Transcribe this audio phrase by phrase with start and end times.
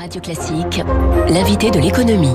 [0.00, 0.80] Radio Classique,
[1.28, 2.34] l'invité de l'économie.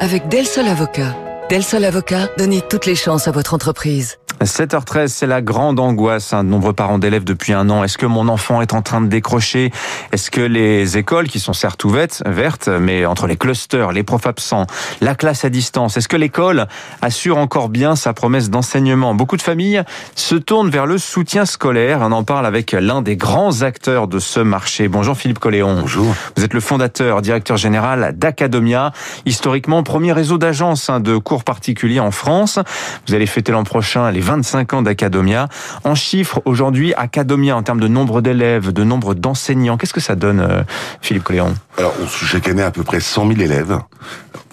[0.00, 1.16] Avec Del Sol Avocat.
[1.48, 4.18] Del Sol Avocat, donnez toutes les chances à votre entreprise.
[4.44, 7.82] 7h13, c'est la grande angoisse hein, de nombreux parents d'élèves depuis un an.
[7.82, 9.72] Est-ce que mon enfant est en train de décrocher?
[10.12, 14.26] Est-ce que les écoles, qui sont certes ouvertes, vertes, mais entre les clusters, les profs
[14.26, 14.66] absents,
[15.00, 16.66] la classe à distance, est-ce que l'école
[17.00, 19.14] assure encore bien sa promesse d'enseignement?
[19.14, 19.82] Beaucoup de familles
[20.14, 22.00] se tournent vers le soutien scolaire.
[22.02, 24.88] On en parle avec l'un des grands acteurs de ce marché.
[24.88, 25.80] Bonjour Philippe Colléon.
[25.80, 26.14] Bonjour.
[26.36, 28.92] Vous êtes le fondateur, directeur général d'Academia,
[29.24, 32.58] historiquement premier réseau d'agences hein, de cours particuliers en France.
[33.06, 35.48] Vous allez fêter l'an prochain les 25 ans d'Academia.
[35.84, 40.16] En chiffres, aujourd'hui, Academia, en termes de nombre d'élèves, de nombre d'enseignants, qu'est-ce que ça
[40.16, 40.62] donne, euh,
[41.00, 43.78] Philippe Coléon Alors, chaque année à peu près 100 000 élèves,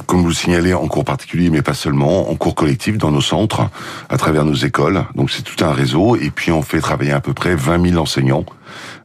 [0.06, 3.22] comme vous le signalez, en cours particulier, mais pas seulement, en cours collectif dans nos
[3.22, 3.70] centres,
[4.10, 5.04] à travers nos écoles.
[5.16, 8.02] Donc c'est tout un réseau, et puis on fait travailler à peu près 20 000
[8.02, 8.46] enseignants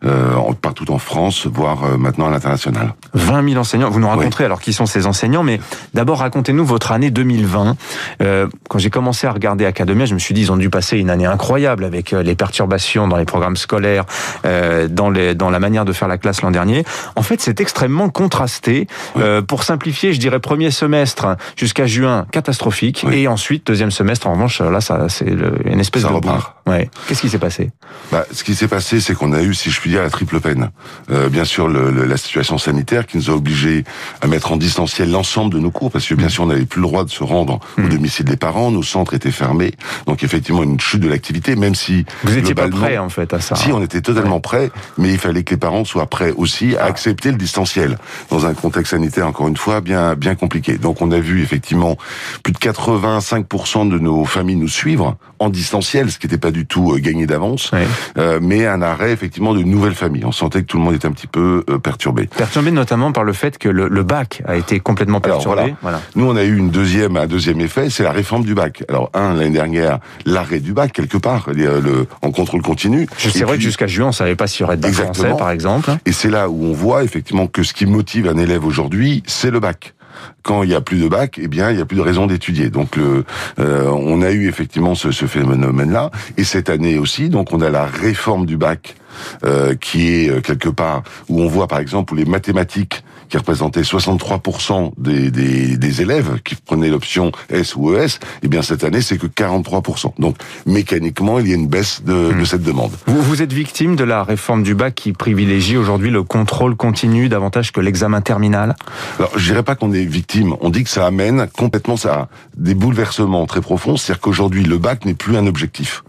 [0.05, 2.95] euh, partout en France, voire euh, maintenant à l'international.
[3.15, 3.91] 20 000 enseignants.
[3.91, 5.61] Vous nous raconterez alors qui sont ces enseignants, mais
[5.95, 7.77] d'abord racontez-nous votre année 2020.
[8.23, 10.99] Euh, quand j'ai commencé à regarder Academia, je me suis dit ils ont dû passer
[10.99, 14.05] une année incroyable avec euh, les perturbations dans les programmes scolaires,
[14.45, 16.85] euh, dans, les, dans la manière de faire la classe l'an dernier.
[17.17, 18.87] En fait, c'est extrêmement contrasté.
[19.17, 23.23] Euh, pour simplifier, je dirais premier semestre jusqu'à juin catastrophique, Oui.
[23.23, 25.27] et ensuite deuxième semestre en revanche là ça c'est
[25.65, 26.55] une espèce Ça de repart.
[26.67, 26.91] Ouais.
[27.09, 27.71] Qu'est-ce qui s'est passé?
[28.11, 30.41] Bah, ce qui s'est passé, c'est qu'on a eu, si je puis dire, la triple
[30.41, 30.71] peine.
[31.11, 33.85] Euh, bien sûr, le, le- la situation sanitaire qui nous a obligés
[34.23, 36.81] à mettre en distanciel l'ensemble de nos cours, parce que bien sûr, on n'avait plus
[36.81, 39.73] le droit de se rendre au domicile des parents, nos centres étaient fermés,
[40.07, 43.41] donc effectivement une chute de l'activité, même si Vous étiez pas prêt en fait à
[43.41, 43.57] ça.
[43.57, 46.85] Si, on était totalement prêts, mais il fallait que les parents soient prêts aussi à
[46.85, 47.99] accepter le distanciel
[48.31, 50.79] dans un contexte sanitaire, encore une fois, bien bien compliqué.
[50.79, 51.97] Donc on a vu effectivement
[52.45, 56.67] plus de 85% de nos familles nous suivre en distanciel, ce qui n'était pas du
[56.67, 57.87] tout euh, gagné d'avance, Ouais.
[58.19, 60.25] euh, mais un arrêt effectivement de nouvelles familles.
[60.25, 62.27] On sentait que tout le monde était un petit peu euh, perturbé.
[62.27, 65.75] Perturbé notamment par le fait que le, le bac a été complètement Alors, perturbé.
[65.83, 66.01] voilà.
[66.15, 68.85] Nous, on a eu une deuxième, un deuxième effet, c'est la réforme du bac.
[68.89, 73.07] Alors, un, l'année dernière, l'arrêt du bac, quelque part, le, le- en contrôle continu.
[73.19, 75.25] C'est vrai que jusqu'à juin, on savait pas s'il y aurait de bac Exactement.
[75.29, 75.91] français, par exemple.
[76.07, 79.51] Et c'est là où on voit effectivement que ce qui motive un élève aujourd'hui, c'est
[79.51, 79.95] le bac.
[80.43, 82.27] Quand il y a plus de bac, eh bien, il y a plus de raison
[82.27, 82.71] d'étudier.
[82.71, 83.25] Donc, euh,
[83.59, 86.11] on a eu effectivement ce, ce phénomène-là.
[86.37, 88.97] Et cette année aussi, donc, on a la réforme du bac
[89.45, 93.37] euh, qui est euh, quelque part où on voit, par exemple, où les mathématiques qui
[93.37, 98.85] représentaient 63% des, des, des élèves qui prenaient l'option S ou ES, eh bien cette
[98.85, 100.13] année c'est que 43%.
[100.19, 102.93] Donc mécaniquement il y a une baisse de, de cette demande.
[103.07, 107.29] Vous, vous êtes victime de la réforme du bac qui privilégie aujourd'hui le contrôle continu
[107.29, 108.77] davantage que l'examen terminal?
[109.19, 110.55] Alors, je dirais pas qu'on est victime.
[110.61, 113.97] On dit que ça amène complètement ça à des bouleversements très profonds.
[113.97, 116.03] C'est-à-dire qu'aujourd'hui, le bac n'est plus un objectif.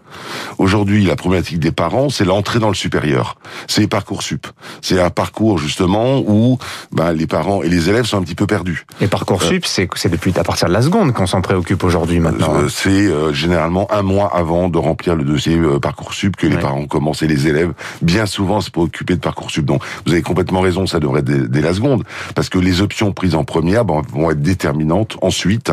[0.58, 3.36] Aujourd'hui, la problématique des parents, c'est l'entrée dans le supérieur.
[3.68, 4.48] C'est les parcours sup.
[4.82, 6.58] C'est un parcours justement où
[6.92, 8.86] ben, les parents et les élèves sont un petit peu perdus.
[9.02, 12.56] Et Parcoursup, c'est c'est depuis à partir de la seconde qu'on s'en préoccupe aujourd'hui maintenant.
[12.56, 16.56] Euh, c'est euh, généralement un mois avant de remplir le dossier euh, Parcoursup que les
[16.56, 16.62] Ouais.
[16.62, 19.66] parents commencent et les élèves bien souvent se préoccuper de Parcoursup.
[19.66, 22.04] Donc vous avez complètement raison, ça devrait être dès, dès la seconde
[22.36, 25.72] parce que les options prises en première ben, vont être déterminantes ensuite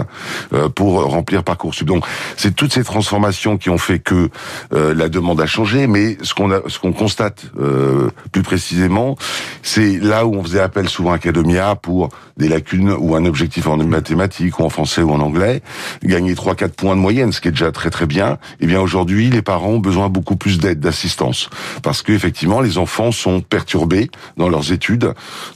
[0.52, 1.86] euh, pour remplir Parcoursup.
[1.86, 2.04] Donc
[2.36, 4.23] c'est toutes ces transformations qui ont fait que
[4.72, 9.16] euh, la demande a changé, mais ce qu'on ce qu'on constate euh, plus précisément,
[9.62, 13.66] c'est là où on faisait appel souvent à Academia pour des lacunes ou un objectif
[13.66, 15.62] en mathématiques ou en français ou en anglais,
[16.02, 18.38] gagner 3-4 points de moyenne, ce qui est déjà très très bien.
[18.60, 21.50] Eh bien aujourd'hui, les parents ont besoin beaucoup plus d'aide, d'assistance,
[21.82, 25.12] parce que effectivement, les enfants sont perturbés dans leurs études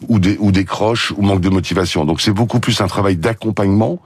[0.08, 2.04] ou, des, ou décrochent ou manquent de motivation.
[2.04, 4.00] Donc c'est beaucoup plus un travail d'accompagnement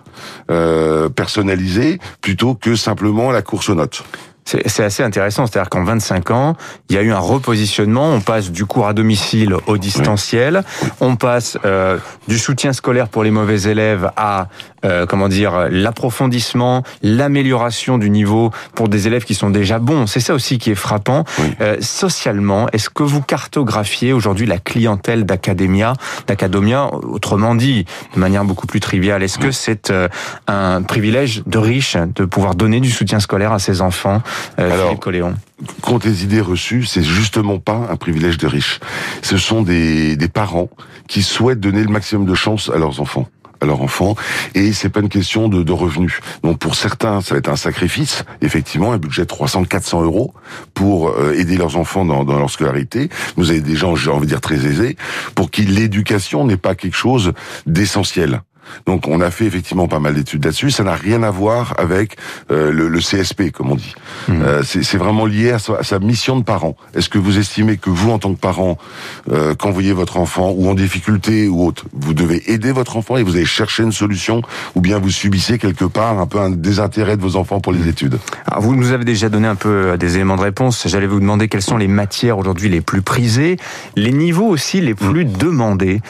[0.51, 4.05] euh, personnalisé plutôt que simplement la course aux notes.
[4.45, 6.57] C'est assez intéressant, c'est-à-dire qu'en 25 ans,
[6.91, 8.11] il y a eu un repositionnement.
[8.11, 10.65] On passe du cours à domicile au distanciel.
[11.01, 11.99] On passe euh,
[12.29, 14.49] du soutien scolaire pour les mauvais élèves à
[14.85, 20.09] euh, comment dire l'approfondissement, l'amélioration du niveau pour des élèves qui sont déjà bons.
[20.09, 21.25] C'est ça aussi qui est frappant.
[21.39, 21.55] Oui.
[21.61, 25.93] Euh, socialement, est-ce que vous cartographiez aujourd'hui la clientèle d'Academia,
[26.27, 27.85] d'Academia, autrement dit,
[28.15, 30.09] de manière beaucoup plus triviale, est-ce que c'est euh,
[30.49, 34.21] un privilège de riche de pouvoir donner du soutien scolaire à ses enfants,
[34.57, 35.35] Alors, Philippe Coléon
[35.81, 38.81] contre les idées reçues, c'est justement pas un privilège de riches.
[39.23, 40.69] Ce sont des, des parents
[41.09, 43.29] qui souhaitent donner le maximum de chance à leurs enfants
[43.61, 44.17] à leurs enfants
[44.55, 46.21] et c'est pas une question de, de revenus.
[46.43, 50.35] Donc pour certains, ça va être un sacrifice, effectivement, un budget de 300, 400 euros
[50.75, 53.09] pour euh, aider leurs enfants dans, dans leur scolarité.
[53.37, 54.97] Vous avez des gens, j'ai envie de dire très aisés,
[55.37, 57.33] pour qui l'éducation n'est pas quelque chose
[57.67, 58.43] d'essentiel.
[58.87, 60.71] Donc on a fait effectivement pas mal d'études là-dessus.
[60.71, 62.17] Ça n'a rien à voir avec
[62.51, 63.95] euh, le, le, CSP, comme on dit.
[64.29, 64.33] Mmh.
[64.43, 66.77] Euh, c'est vraiment lié à sa, à sa, mission de parent.
[66.95, 68.79] Est-ce que vous estimez que vous, en tant que parent,
[69.31, 72.97] euh, quand vous voyez votre enfant ou en difficulté ou autre, vous devez aider votre
[72.97, 74.43] enfant et vous allez chercher une solution,
[74.75, 77.89] ou bien vous subissez quelque part un peu un désintérêt de vos enfants pour les
[77.89, 78.19] études?
[78.47, 80.87] Alors vous nous avez déjà donné un peu des éléments de réponse.
[80.87, 83.57] J'allais vous demander quelles sont les matières aujourd'hui les plus prisées,
[83.97, 86.01] les niveaux aussi les plus demandés.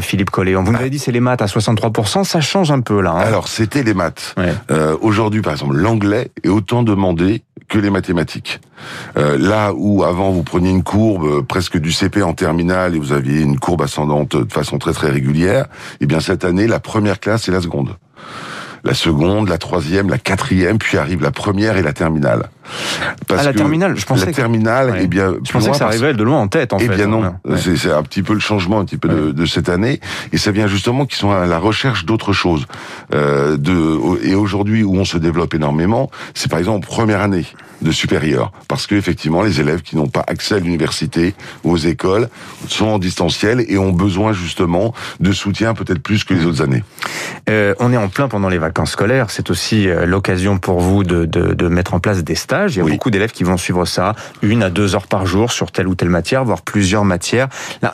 [0.00, 3.00] Philippe Collet, vous nous avez dit c'est les maths à 63%, ça change un peu
[3.00, 3.12] là.
[3.12, 3.20] Hein.
[3.20, 4.34] Alors c'était les maths.
[4.70, 8.60] Euh, Aujourd'hui, par exemple, l'anglais est autant demandé que les mathématiques.
[9.16, 12.98] Euh, là où avant vous preniez une courbe euh, presque du CP en terminale et
[12.98, 15.66] vous aviez une courbe ascendante de façon très très régulière,
[16.00, 17.96] eh bien cette année la première classe est la seconde
[18.84, 22.50] la seconde, la troisième, la quatrième, puis arrive la première et la terminale.
[23.26, 26.14] Parce ah, la terminale, je pensais la terminale, eh bien, je pensais que ça arrivait
[26.14, 26.72] de loin en tête.
[26.72, 29.32] En eh fait, bien non, c'est un petit peu le changement un petit peu de,
[29.32, 30.00] de, cette année,
[30.32, 32.66] et ça vient justement qu'ils sont à la recherche d'autres choses.
[33.14, 37.46] Euh, de et aujourd'hui où on se développe énormément, c'est par exemple première année
[37.82, 41.34] de supérieur, parce que effectivement les élèves qui n'ont pas accès à l'université
[41.64, 42.28] ou aux écoles
[42.68, 46.84] sont en distanciel et ont besoin justement de soutien peut-être plus que les autres années.
[47.50, 51.04] Euh, on est en plein pendant les vacances scolaires, c'est aussi euh, l'occasion pour vous
[51.04, 52.51] de, de, de, mettre en place des stages.
[52.52, 55.52] Il y a beaucoup d'élèves qui vont suivre ça une à deux heures par jour
[55.52, 57.48] sur telle ou telle matière, voire plusieurs matières.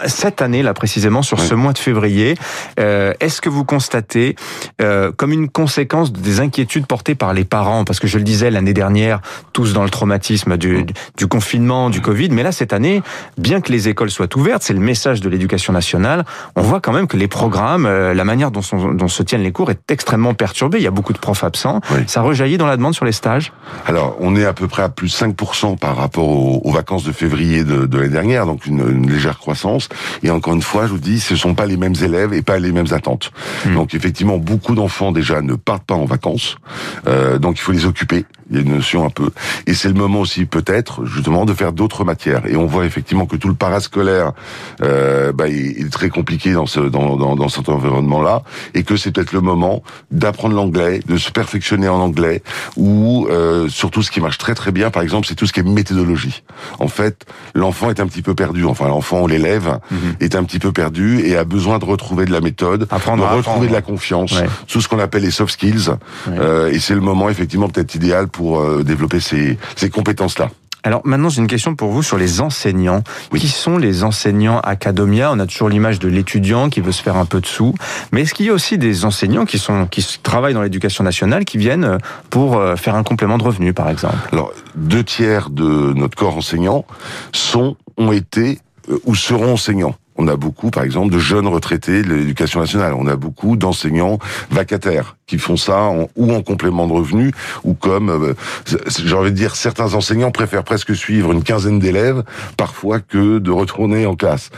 [0.07, 2.37] Cette année, là précisément sur ce mois de février,
[2.81, 4.37] euh, est-ce que vous constatez
[4.81, 8.51] euh, comme une conséquence des inquiétudes portées par les parents, parce que je le disais
[8.51, 9.21] l'année dernière,
[9.53, 10.85] tous dans le traumatisme du,
[11.17, 13.03] du confinement, du Covid, mais là cette année,
[13.37, 16.25] bien que les écoles soient ouvertes, c'est le message de l'éducation nationale,
[16.57, 19.43] on voit quand même que les programmes, euh, la manière dont, sont, dont se tiennent
[19.43, 20.79] les cours est extrêmement perturbée.
[20.79, 21.81] Il y a beaucoup de profs absents.
[22.07, 23.53] Ça rejaillit dans la demande sur les stages?
[23.87, 27.13] Alors, on est à peu près à plus 5% par rapport aux, aux, vacances de
[27.13, 29.89] février de, de l'année dernière, donc une, une, légère croissance.
[30.23, 32.59] Et encore une fois, je vous dis, ce sont pas les mêmes élèves et pas
[32.59, 33.31] les mêmes attentes.
[33.67, 33.75] Mmh.
[33.75, 36.57] Donc effectivement, beaucoup d'enfants déjà ne partent pas en vacances,
[37.07, 38.25] euh, donc il faut les occuper.
[38.51, 39.31] Il y a une notion un peu.
[39.67, 42.43] Et c'est le moment aussi peut-être justement de faire d'autres matières.
[42.47, 44.33] Et on voit effectivement que tout le parascolaire
[44.83, 48.43] euh, bah, il est très compliqué dans ce dans, dans, dans cet environnement-là,
[48.75, 52.43] et que c'est peut-être le moment d'apprendre l'anglais, de se perfectionner en anglais,
[52.77, 55.61] ou euh, surtout ce qui marche très très bien, par exemple, c'est tout ce qui
[55.61, 56.43] est méthodologie.
[56.79, 58.65] En fait, l'enfant est un petit peu perdu.
[58.65, 60.25] Enfin, l'enfant ou l'élève mm -hmm.
[60.25, 63.37] est un petit peu perdu et a besoin de retrouver de la méthode, apprendre de
[63.37, 63.69] retrouver apprendre.
[63.69, 64.49] de la confiance, ouais.
[64.71, 65.89] tout ce qu'on appelle les soft skills.
[65.91, 66.39] Ouais.
[66.39, 70.51] Euh, et c'est le moment effectivement peut-être idéal pour euh, développer ces, ces compétences-là.
[70.85, 73.03] Alors maintenant, j'ai une question pour vous sur les enseignants.
[73.33, 73.41] Oui.
[73.41, 75.31] Qui sont les enseignants Academia?
[75.33, 77.75] On a toujours l'image de l'étudiant qui veut se faire un peu de sous,
[78.13, 81.45] mais est-ce qu'il y a aussi des enseignants qui sont qui travaillent dans l'éducation nationale
[81.45, 81.99] qui viennent
[82.31, 84.17] pour euh, faire un complément de revenu, par exemple?
[84.33, 86.87] Alors, deux tiers de notre corps enseignant
[87.33, 89.97] sont ont été euh, ou seront enseignants.
[90.17, 92.95] On a beaucoup, par exemple, de jeunes retraités de l'éducation nationale.
[92.95, 94.19] On a beaucoup d'enseignants
[94.51, 97.33] vacataires qui font ça en, ou en complément de revenus
[97.63, 98.35] ou comme, euh,
[98.99, 102.25] j'ai envie de dire, certains enseignants préfèrent presque suivre une quinzaine d'élèves
[102.57, 104.51] parfois que de retourner en classe.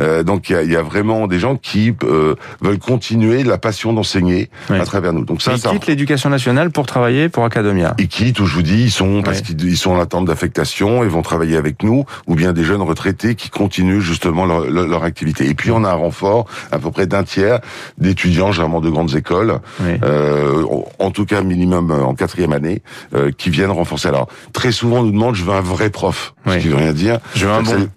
[0.00, 3.92] Euh, donc il y, y a, vraiment des gens qui euh, veulent continuer la passion
[3.92, 4.78] d'enseigner oui.
[4.78, 5.24] à travers nous.
[5.24, 7.94] Donc ça, ils ça, quittent l'éducation nationale pour travailler pour Academia.
[7.98, 9.56] Ils quittent, ou je vous dis, ils sont parce oui.
[9.56, 13.34] qu'ils sont en attente d'affectation et vont travailler avec nous, ou bien des jeunes retraités
[13.34, 15.48] qui continuent justement leur, leur activité.
[15.48, 17.60] Et puis on a un renfort à peu près d'un tiers
[17.98, 19.58] d'étudiants, généralement de grandes écoles.
[19.80, 19.98] Oui.
[20.02, 20.64] Euh, euh,
[20.98, 22.82] en tout cas minimum euh, en quatrième année,
[23.14, 24.08] euh, qui viennent renforcer.
[24.08, 26.54] Alors très souvent on nous demande je veux un vrai prof, oui.
[26.54, 27.18] ce qui veut rien dire.
[27.34, 27.88] Je veux un bon.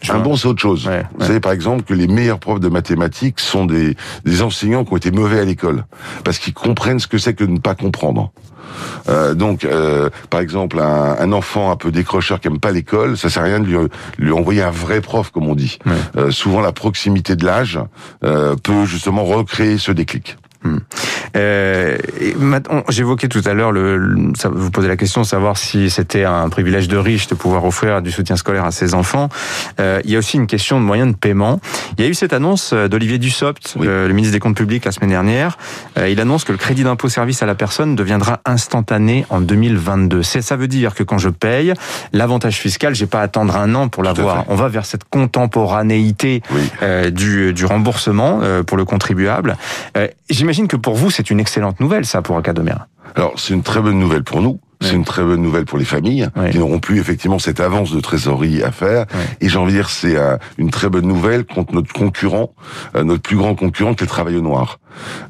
[0.00, 0.86] Je un bon, c'est autre chose.
[0.86, 1.26] Ouais, Vous ouais.
[1.26, 4.96] savez, par exemple, que les meilleurs profs de mathématiques sont des, des enseignants qui ont
[4.96, 5.86] été mauvais à l'école.
[6.22, 8.30] Parce qu'ils comprennent ce que c'est que de ne pas comprendre.
[9.08, 13.16] Euh, donc, euh, par exemple, un, un, enfant un peu décrocheur qui aime pas l'école,
[13.16, 13.76] ça sert à rien de lui,
[14.18, 15.78] lui, envoyer un vrai prof, comme on dit.
[15.86, 15.92] Ouais.
[16.16, 17.80] Euh, souvent, la proximité de l'âge
[18.24, 20.36] euh, peut justement recréer ce déclic.
[20.62, 20.78] Hmm.
[21.36, 21.98] Euh,
[22.88, 26.96] J'évoquais tout à l'heure, vous posez la question de savoir si c'était un privilège de
[26.96, 29.28] riche de pouvoir offrir du soutien scolaire à ses enfants.
[29.80, 31.60] Euh, il y a aussi une question de moyens de paiement.
[31.96, 33.86] Il y a eu cette annonce d'Olivier Dussopt, oui.
[33.86, 35.58] euh, le ministre des Comptes Publics, la semaine dernière.
[35.98, 40.22] Euh, il annonce que le crédit d'impôt service à la personne deviendra instantané en 2022.
[40.22, 41.74] Ça veut dire que quand je paye,
[42.12, 44.44] l'avantage fiscal, j'ai pas à attendre un an pour l'avoir.
[44.48, 46.60] On va vers cette contemporanéité oui.
[46.82, 49.56] Euh, du, du, remboursement euh, pour le contribuable.
[50.48, 52.40] J'imagine que pour vous, c'est une excellente nouvelle, ça, pour.
[53.16, 54.60] Alors, c'est une très bonne nouvelle pour nous.
[54.80, 56.50] C'est une très bonne nouvelle pour les familles oui.
[56.50, 59.04] qui n'auront plus effectivement cette avance de trésorerie à faire.
[59.12, 59.20] Oui.
[59.42, 62.54] Et j'ai envie de dire c'est euh, une très bonne nouvelle contre notre concurrent,
[62.96, 64.78] euh, notre plus grand concurrent qui est le travail au noir.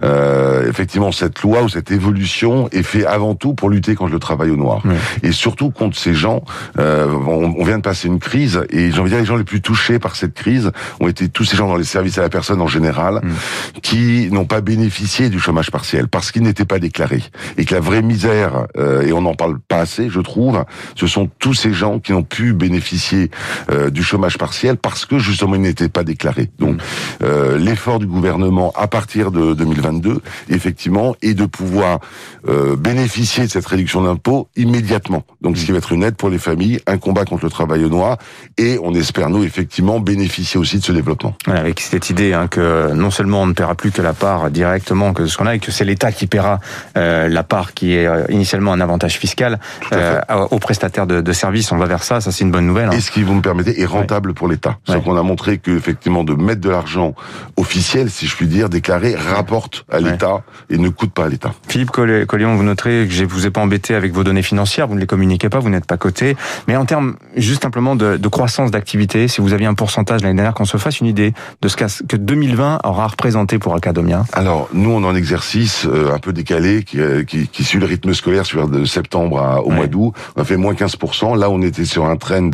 [0.02, 4.18] Euh, effectivement cette loi ou cette évolution est fait avant tout pour lutter contre le
[4.18, 4.82] travail au noir
[5.22, 6.42] et surtout contre ces gens.
[6.78, 9.44] Euh, on, vient de passer une crise et j'ai envie de dire les gens les
[9.44, 12.28] plus touchés par cette crise ont été tous ces gens dans les services à la
[12.30, 13.80] personne en général mm.
[13.82, 17.22] qui n'ont pas bénéficié du chômage partiel parce qu'ils n'étaient pas déclarés
[17.56, 21.06] et que la vraie misère euh, et on n'en parle pas assez, je trouve, ce
[21.06, 23.30] sont tous ces gens qui ont pu bénéficier
[23.70, 26.50] euh, du chômage partiel parce que justement ils n'étaient pas déclarés.
[26.58, 26.80] Donc mm.
[27.24, 32.00] euh, l'effort du gouvernement à partir de 2022, effectivement, est de pouvoir
[32.48, 35.24] euh, bénéficier de cette réduction d'impôt immédiatement.
[35.42, 37.84] Donc ce qui va être une aide pour les familles, un combat contre le travail
[37.84, 38.18] au noir,
[38.56, 41.34] et on espère nous effectivement bénéficier aussi de ce développement.
[41.46, 45.12] avec cette idée hein, que non seulement on ne paiera plus que la part directement
[45.12, 46.60] que ce qu'on a, et que c'est l'État qui paiera
[46.96, 49.58] euh, la part qui est euh, initialement un avantage fiscal
[49.92, 52.88] euh, aux prestataires de, de, services, on va vers ça, ça c'est une bonne nouvelle.
[52.88, 52.96] Hein.
[52.96, 54.78] Et ce qui vous me permettez est rentable pour l'État.
[54.88, 55.00] Ouais.
[55.00, 57.14] qu'on a montré que effectivement de mettre de l'argent
[57.56, 61.52] officiel, si je puis dire, déclaré, rapporte à l'État et ne coûte pas à l'État.
[61.68, 64.94] Philippe Collion, vous noterez que je vous ai pas embêté avec vos données financières, vous
[64.94, 66.36] ne les communiquez pas, vous n'êtes pas coté.
[66.66, 70.34] Mais en termes juste simplement de, de croissance d'activité, si vous aviez un pourcentage l'année
[70.34, 74.68] dernière, qu'on se fasse une idée de ce que 2020 aura représenté pour Acadomia Alors,
[74.72, 77.86] nous, on est en exercice euh, un peu décalé qui, euh, qui, qui, suit le
[77.86, 80.12] rythme scolaire sur de septembre à, au mois d'août.
[80.36, 81.38] On a fait moins 15%.
[81.38, 82.50] Là, on était sur un trend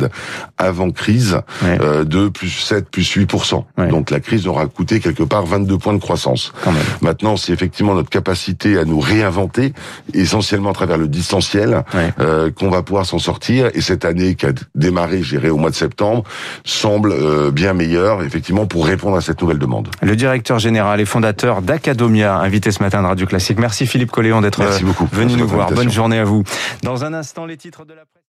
[0.57, 3.63] avant crise euh, de plus 7, plus 8%.
[3.89, 6.53] Donc la crise aura coûté quelque part 22 points de croissance.
[7.01, 9.73] Maintenant, c'est effectivement notre capacité à nous réinventer,
[10.13, 11.83] essentiellement à travers le distanciel,
[12.19, 13.69] euh, qu'on va pouvoir s'en sortir.
[13.73, 16.23] Et cette année qui a démarré, j'irai au mois de septembre,
[16.63, 19.89] semble euh, bien meilleure, effectivement, pour répondre à cette nouvelle demande.
[20.01, 23.59] Le directeur général et fondateur d'Acadomia, invité ce matin de Radio Classique.
[23.59, 24.63] Merci Philippe Colléon d'être
[25.11, 25.71] venu nous voir.
[25.71, 26.43] Bonne journée à vous.
[26.83, 28.23] Dans un instant, les titres de la presse.